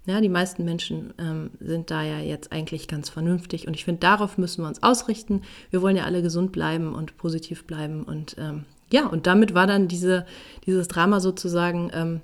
Ja, 0.07 0.21
die 0.21 0.29
meisten 0.29 0.65
Menschen 0.65 1.13
ähm, 1.19 1.51
sind 1.61 1.91
da 1.91 2.03
ja 2.03 2.19
jetzt 2.19 2.53
eigentlich 2.53 2.89
ganz 2.89 3.09
vernünftig 3.09 3.67
und 3.67 3.75
ich 3.75 3.85
finde, 3.85 4.01
darauf 4.01 4.39
müssen 4.39 4.63
wir 4.63 4.69
uns 4.69 4.83
ausrichten. 4.83 5.43
Wir 5.71 5.83
wollen 5.83 5.97
ja 5.97 6.05
alle 6.05 6.23
gesund 6.23 6.53
bleiben 6.53 6.95
und 6.95 7.17
positiv 7.17 7.67
bleiben 7.67 8.05
und 8.05 8.37
ähm, 8.39 8.65
ja, 8.93 9.07
und 9.07 9.27
damit 9.27 9.55
war 9.55 9.67
dann 9.67 9.89
diese, 9.89 10.27
dieses 10.67 10.89
Drama 10.89 11.21
sozusagen 11.21 11.91
ähm, 11.95 12.21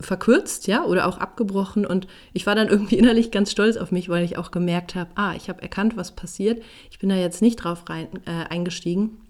verkürzt, 0.00 0.66
ja, 0.66 0.84
oder 0.84 1.06
auch 1.06 1.18
abgebrochen. 1.18 1.84
Und 1.84 2.06
ich 2.32 2.46
war 2.46 2.54
dann 2.54 2.68
irgendwie 2.68 2.96
innerlich 2.98 3.30
ganz 3.30 3.50
stolz 3.50 3.76
auf 3.76 3.90
mich, 3.90 4.08
weil 4.08 4.24
ich 4.24 4.36
auch 4.36 4.50
gemerkt 4.50 4.94
habe, 4.94 5.10
ah, 5.14 5.34
ich 5.34 5.48
habe 5.48 5.62
erkannt, 5.62 5.96
was 5.96 6.12
passiert. 6.12 6.62
Ich 6.90 6.98
bin 6.98 7.08
da 7.08 7.16
jetzt 7.16 7.42
nicht 7.42 7.56
drauf 7.56 7.88
rein, 7.88 8.08
äh, 8.26 8.44
eingestiegen, 8.48 9.20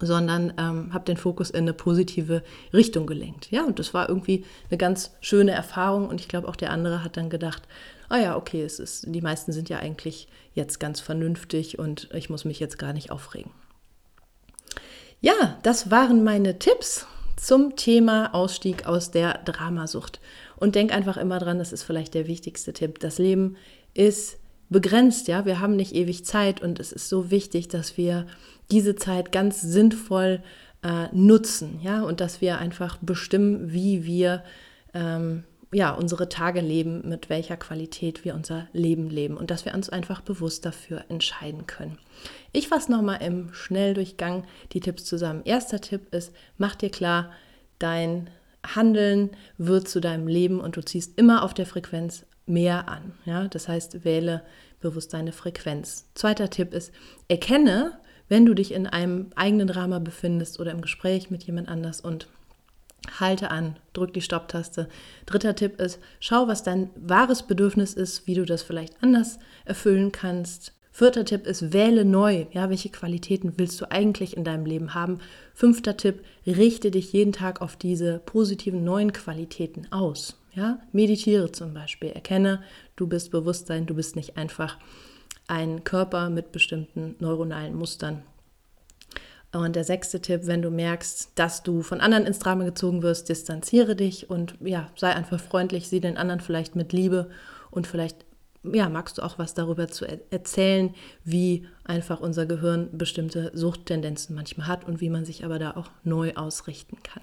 sondern 0.00 0.52
ähm, 0.58 0.92
habe 0.92 1.04
den 1.04 1.16
Fokus 1.16 1.50
in 1.50 1.60
eine 1.60 1.74
positive 1.74 2.42
Richtung 2.72 3.06
gelenkt. 3.06 3.50
Ja, 3.50 3.64
und 3.64 3.78
das 3.78 3.92
war 3.94 4.08
irgendwie 4.08 4.44
eine 4.70 4.78
ganz 4.78 5.12
schöne 5.20 5.52
Erfahrung. 5.52 6.08
Und 6.08 6.20
ich 6.20 6.28
glaube, 6.28 6.48
auch 6.48 6.56
der 6.56 6.70
andere 6.70 7.04
hat 7.04 7.16
dann 7.16 7.30
gedacht, 7.30 7.62
ah 8.08 8.18
ja, 8.18 8.36
okay, 8.36 8.62
es 8.62 8.78
ist, 8.78 9.04
die 9.08 9.20
meisten 9.20 9.52
sind 9.52 9.68
ja 9.68 9.78
eigentlich 9.78 10.28
jetzt 10.54 10.80
ganz 10.80 11.00
vernünftig 11.00 11.78
und 11.78 12.08
ich 12.14 12.30
muss 12.30 12.44
mich 12.44 12.60
jetzt 12.60 12.78
gar 12.78 12.92
nicht 12.92 13.10
aufregen. 13.10 13.50
Ja, 15.20 15.58
das 15.62 15.90
waren 15.90 16.22
meine 16.22 16.58
Tipps 16.58 17.06
zum 17.38 17.76
Thema 17.76 18.34
Ausstieg 18.34 18.86
aus 18.86 19.10
der 19.10 19.38
Dramasucht. 19.44 20.20
Und 20.56 20.74
denk 20.74 20.92
einfach 20.92 21.16
immer 21.16 21.38
dran, 21.38 21.58
das 21.58 21.72
ist 21.72 21.84
vielleicht 21.84 22.14
der 22.14 22.26
wichtigste 22.26 22.72
Tipp. 22.72 22.98
Das 22.98 23.18
Leben 23.18 23.56
ist 23.94 24.38
begrenzt, 24.68 25.28
ja. 25.28 25.46
Wir 25.46 25.60
haben 25.60 25.76
nicht 25.76 25.94
ewig 25.94 26.24
Zeit 26.24 26.60
und 26.60 26.80
es 26.80 26.92
ist 26.92 27.08
so 27.08 27.30
wichtig, 27.30 27.68
dass 27.68 27.96
wir 27.96 28.26
diese 28.70 28.96
Zeit 28.96 29.32
ganz 29.32 29.60
sinnvoll 29.60 30.42
äh, 30.82 31.06
nutzen, 31.12 31.80
ja, 31.82 32.02
und 32.02 32.20
dass 32.20 32.40
wir 32.40 32.58
einfach 32.58 32.98
bestimmen, 33.00 33.72
wie 33.72 34.04
wir 34.04 34.42
ähm, 34.94 35.44
ja, 35.72 35.90
unsere 35.92 36.28
Tage 36.28 36.60
leben, 36.60 37.06
mit 37.08 37.28
welcher 37.28 37.56
Qualität 37.56 38.24
wir 38.24 38.34
unser 38.34 38.68
Leben 38.72 39.10
leben 39.10 39.36
und 39.36 39.50
dass 39.50 39.64
wir 39.64 39.74
uns 39.74 39.90
einfach 39.90 40.22
bewusst 40.22 40.64
dafür 40.64 41.04
entscheiden 41.08 41.66
können. 41.66 41.98
Ich 42.52 42.68
fasse 42.68 42.90
nochmal 42.90 43.22
im 43.22 43.52
Schnelldurchgang 43.52 44.44
die 44.72 44.80
Tipps 44.80 45.04
zusammen. 45.04 45.42
Erster 45.44 45.80
Tipp 45.80 46.14
ist, 46.14 46.32
mach 46.56 46.74
dir 46.74 46.90
klar, 46.90 47.30
dein 47.78 48.30
Handeln 48.64 49.30
wird 49.58 49.88
zu 49.88 50.00
deinem 50.00 50.26
Leben 50.26 50.60
und 50.60 50.76
du 50.76 50.82
ziehst 50.82 51.18
immer 51.18 51.42
auf 51.42 51.54
der 51.54 51.66
Frequenz 51.66 52.24
mehr 52.46 52.88
an. 52.88 53.12
Ja? 53.26 53.46
Das 53.48 53.68
heißt, 53.68 54.04
wähle 54.04 54.42
bewusst 54.80 55.12
deine 55.12 55.32
Frequenz. 55.32 56.08
Zweiter 56.14 56.48
Tipp 56.48 56.72
ist, 56.72 56.92
erkenne, 57.28 57.98
wenn 58.28 58.46
du 58.46 58.54
dich 58.54 58.72
in 58.72 58.86
einem 58.86 59.30
eigenen 59.36 59.68
Drama 59.68 59.98
befindest 59.98 60.60
oder 60.60 60.70
im 60.70 60.80
Gespräch 60.80 61.30
mit 61.30 61.44
jemand 61.44 61.68
anders 61.68 62.00
und 62.00 62.28
halte 63.18 63.50
an, 63.50 63.76
drück 63.92 64.12
die 64.12 64.22
Stopptaste. 64.22 64.88
Dritter 65.26 65.54
Tipp 65.54 65.80
ist, 65.80 65.98
schau, 66.20 66.48
was 66.48 66.62
dein 66.62 66.90
wahres 66.96 67.42
Bedürfnis 67.42 67.94
ist, 67.94 68.26
wie 68.26 68.34
du 68.34 68.44
das 68.44 68.62
vielleicht 68.62 69.02
anders 69.02 69.38
erfüllen 69.64 70.12
kannst. 70.12 70.72
Vierter 70.98 71.24
Tipp 71.24 71.46
ist, 71.46 71.72
wähle 71.72 72.04
neu. 72.04 72.46
Ja, 72.50 72.70
welche 72.70 72.88
Qualitäten 72.88 73.52
willst 73.56 73.80
du 73.80 73.88
eigentlich 73.90 74.36
in 74.36 74.42
deinem 74.42 74.66
Leben 74.66 74.94
haben? 74.94 75.20
Fünfter 75.54 75.96
Tipp, 75.96 76.24
richte 76.44 76.90
dich 76.90 77.12
jeden 77.12 77.32
Tag 77.32 77.62
auf 77.62 77.76
diese 77.76 78.18
positiven 78.18 78.82
neuen 78.82 79.12
Qualitäten 79.12 79.86
aus. 79.92 80.40
Ja, 80.54 80.80
meditiere 80.90 81.52
zum 81.52 81.72
Beispiel. 81.72 82.10
Erkenne, 82.10 82.64
du 82.96 83.06
bist 83.06 83.30
Bewusstsein, 83.30 83.86
du 83.86 83.94
bist 83.94 84.16
nicht 84.16 84.36
einfach 84.36 84.76
ein 85.46 85.84
Körper 85.84 86.30
mit 86.30 86.50
bestimmten 86.50 87.14
neuronalen 87.20 87.76
Mustern. 87.76 88.24
Und 89.52 89.76
der 89.76 89.84
sechste 89.84 90.20
Tipp, 90.20 90.42
wenn 90.44 90.60
du 90.60 90.70
merkst, 90.70 91.32
dass 91.34 91.62
du 91.62 91.82
von 91.82 92.00
anderen 92.00 92.26
ins 92.26 92.38
Drama 92.38 92.64
gezogen 92.64 93.02
wirst, 93.02 93.30
distanziere 93.30 93.96
dich 93.96 94.28
und 94.28 94.54
ja, 94.60 94.88
sei 94.94 95.14
einfach 95.14 95.40
freundlich, 95.40 95.88
sieh 95.88 96.00
den 96.00 96.18
anderen 96.18 96.40
vielleicht 96.40 96.76
mit 96.76 96.92
Liebe 96.92 97.30
und 97.70 97.86
vielleicht 97.86 98.26
ja, 98.64 98.88
magst 98.88 99.18
du 99.18 99.22
auch 99.22 99.38
was 99.38 99.54
darüber 99.54 99.88
zu 99.88 100.04
erzählen, 100.30 100.94
wie 101.24 101.66
einfach 101.84 102.20
unser 102.20 102.46
Gehirn 102.46 102.88
bestimmte 102.92 103.50
Suchttendenzen 103.54 104.34
manchmal 104.34 104.66
hat 104.66 104.86
und 104.86 105.00
wie 105.00 105.10
man 105.10 105.24
sich 105.24 105.44
aber 105.44 105.58
da 105.58 105.72
auch 105.76 105.90
neu 106.04 106.34
ausrichten 106.34 106.98
kann. 107.02 107.22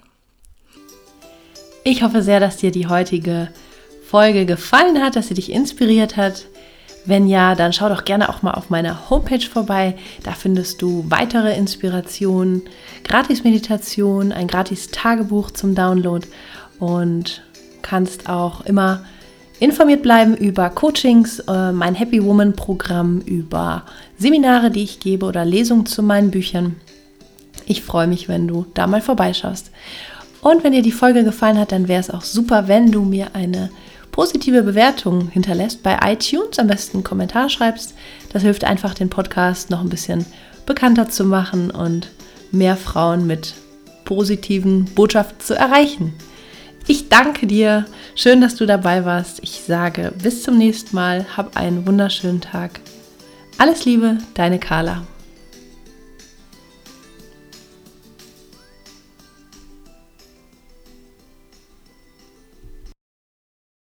Ich 1.83 2.03
hoffe 2.03 2.23
sehr, 2.23 2.39
dass 2.39 2.57
dir 2.57 2.71
die 2.71 2.87
heutige 2.87 3.49
Folge 4.05 4.45
gefallen 4.45 5.01
hat, 5.03 5.15
dass 5.15 5.27
sie 5.27 5.33
dich 5.33 5.51
inspiriert 5.51 6.17
hat. 6.17 6.47
Wenn 7.05 7.27
ja, 7.27 7.53
dann 7.55 7.71
schau 7.71 7.89
doch 7.89 8.03
gerne 8.03 8.29
auch 8.29 8.41
mal 8.41 8.53
auf 8.53 8.69
meiner 8.69 9.09
Homepage 9.09 9.45
vorbei. 9.45 9.95
Da 10.23 10.31
findest 10.31 10.81
du 10.81 11.05
weitere 11.09 11.55
Inspirationen, 11.55 12.63
Gratis-Meditation, 13.03 14.31
ein 14.31 14.47
Gratis-Tagebuch 14.47 15.51
zum 15.51 15.75
Download 15.75 16.27
und 16.79 17.43
kannst 17.81 18.27
auch 18.27 18.61
immer 18.65 19.05
informiert 19.59 20.01
bleiben 20.01 20.35
über 20.35 20.69
Coachings, 20.69 21.39
äh, 21.39 21.71
mein 21.71 21.95
Happy 21.95 22.23
Woman 22.23 22.53
Programm, 22.53 23.19
über 23.21 23.83
Seminare, 24.17 24.71
die 24.71 24.83
ich 24.83 24.99
gebe 24.99 25.25
oder 25.25 25.45
Lesungen 25.45 25.85
zu 25.85 26.03
meinen 26.03 26.31
Büchern. 26.31 26.75
Ich 27.65 27.83
freue 27.83 28.07
mich, 28.07 28.27
wenn 28.27 28.47
du 28.47 28.65
da 28.73 28.87
mal 28.87 29.01
vorbeischaust. 29.01 29.71
Und 30.41 30.63
wenn 30.63 30.73
dir 30.73 30.81
die 30.81 30.91
Folge 30.91 31.23
gefallen 31.23 31.57
hat, 31.57 31.71
dann 31.71 31.87
wäre 31.87 31.99
es 31.99 32.11
auch 32.11 32.21
super, 32.21 32.67
wenn 32.67 32.91
du 32.91 33.01
mir 33.01 33.29
eine 33.33 33.69
positive 34.15 34.63
Bewertung 34.63 35.27
hinterlässt 35.27 35.83
bei 35.83 35.99
iTunes, 36.01 36.57
am 36.57 36.67
besten 36.67 36.97
einen 36.97 37.03
Kommentar 37.03 37.49
schreibst. 37.49 37.95
Das 38.31 38.43
hilft 38.43 38.63
einfach, 38.63 38.93
den 38.93 39.09
Podcast 39.09 39.69
noch 39.69 39.81
ein 39.81 39.89
bisschen 39.89 40.25
bekannter 40.65 41.09
zu 41.09 41.25
machen 41.25 41.69
und 41.69 42.11
mehr 42.49 42.77
Frauen 42.77 43.27
mit 43.27 43.55
positiven 44.05 44.85
Botschaften 44.85 45.41
zu 45.41 45.53
erreichen. 45.55 46.13
Ich 46.87 47.09
danke 47.09 47.45
dir. 47.45 47.87
Schön, 48.15 48.39
dass 48.39 48.55
du 48.55 48.65
dabei 48.65 49.03
warst. 49.03 49.43
Ich 49.43 49.63
sage 49.67 50.13
bis 50.23 50.43
zum 50.43 50.57
nächsten 50.57 50.95
Mal. 50.95 51.25
Hab 51.35 51.57
einen 51.57 51.85
wunderschönen 51.85 52.39
Tag. 52.39 52.79
Alles 53.57 53.83
Liebe, 53.83 54.19
deine 54.33 54.59
Carla. 54.59 55.05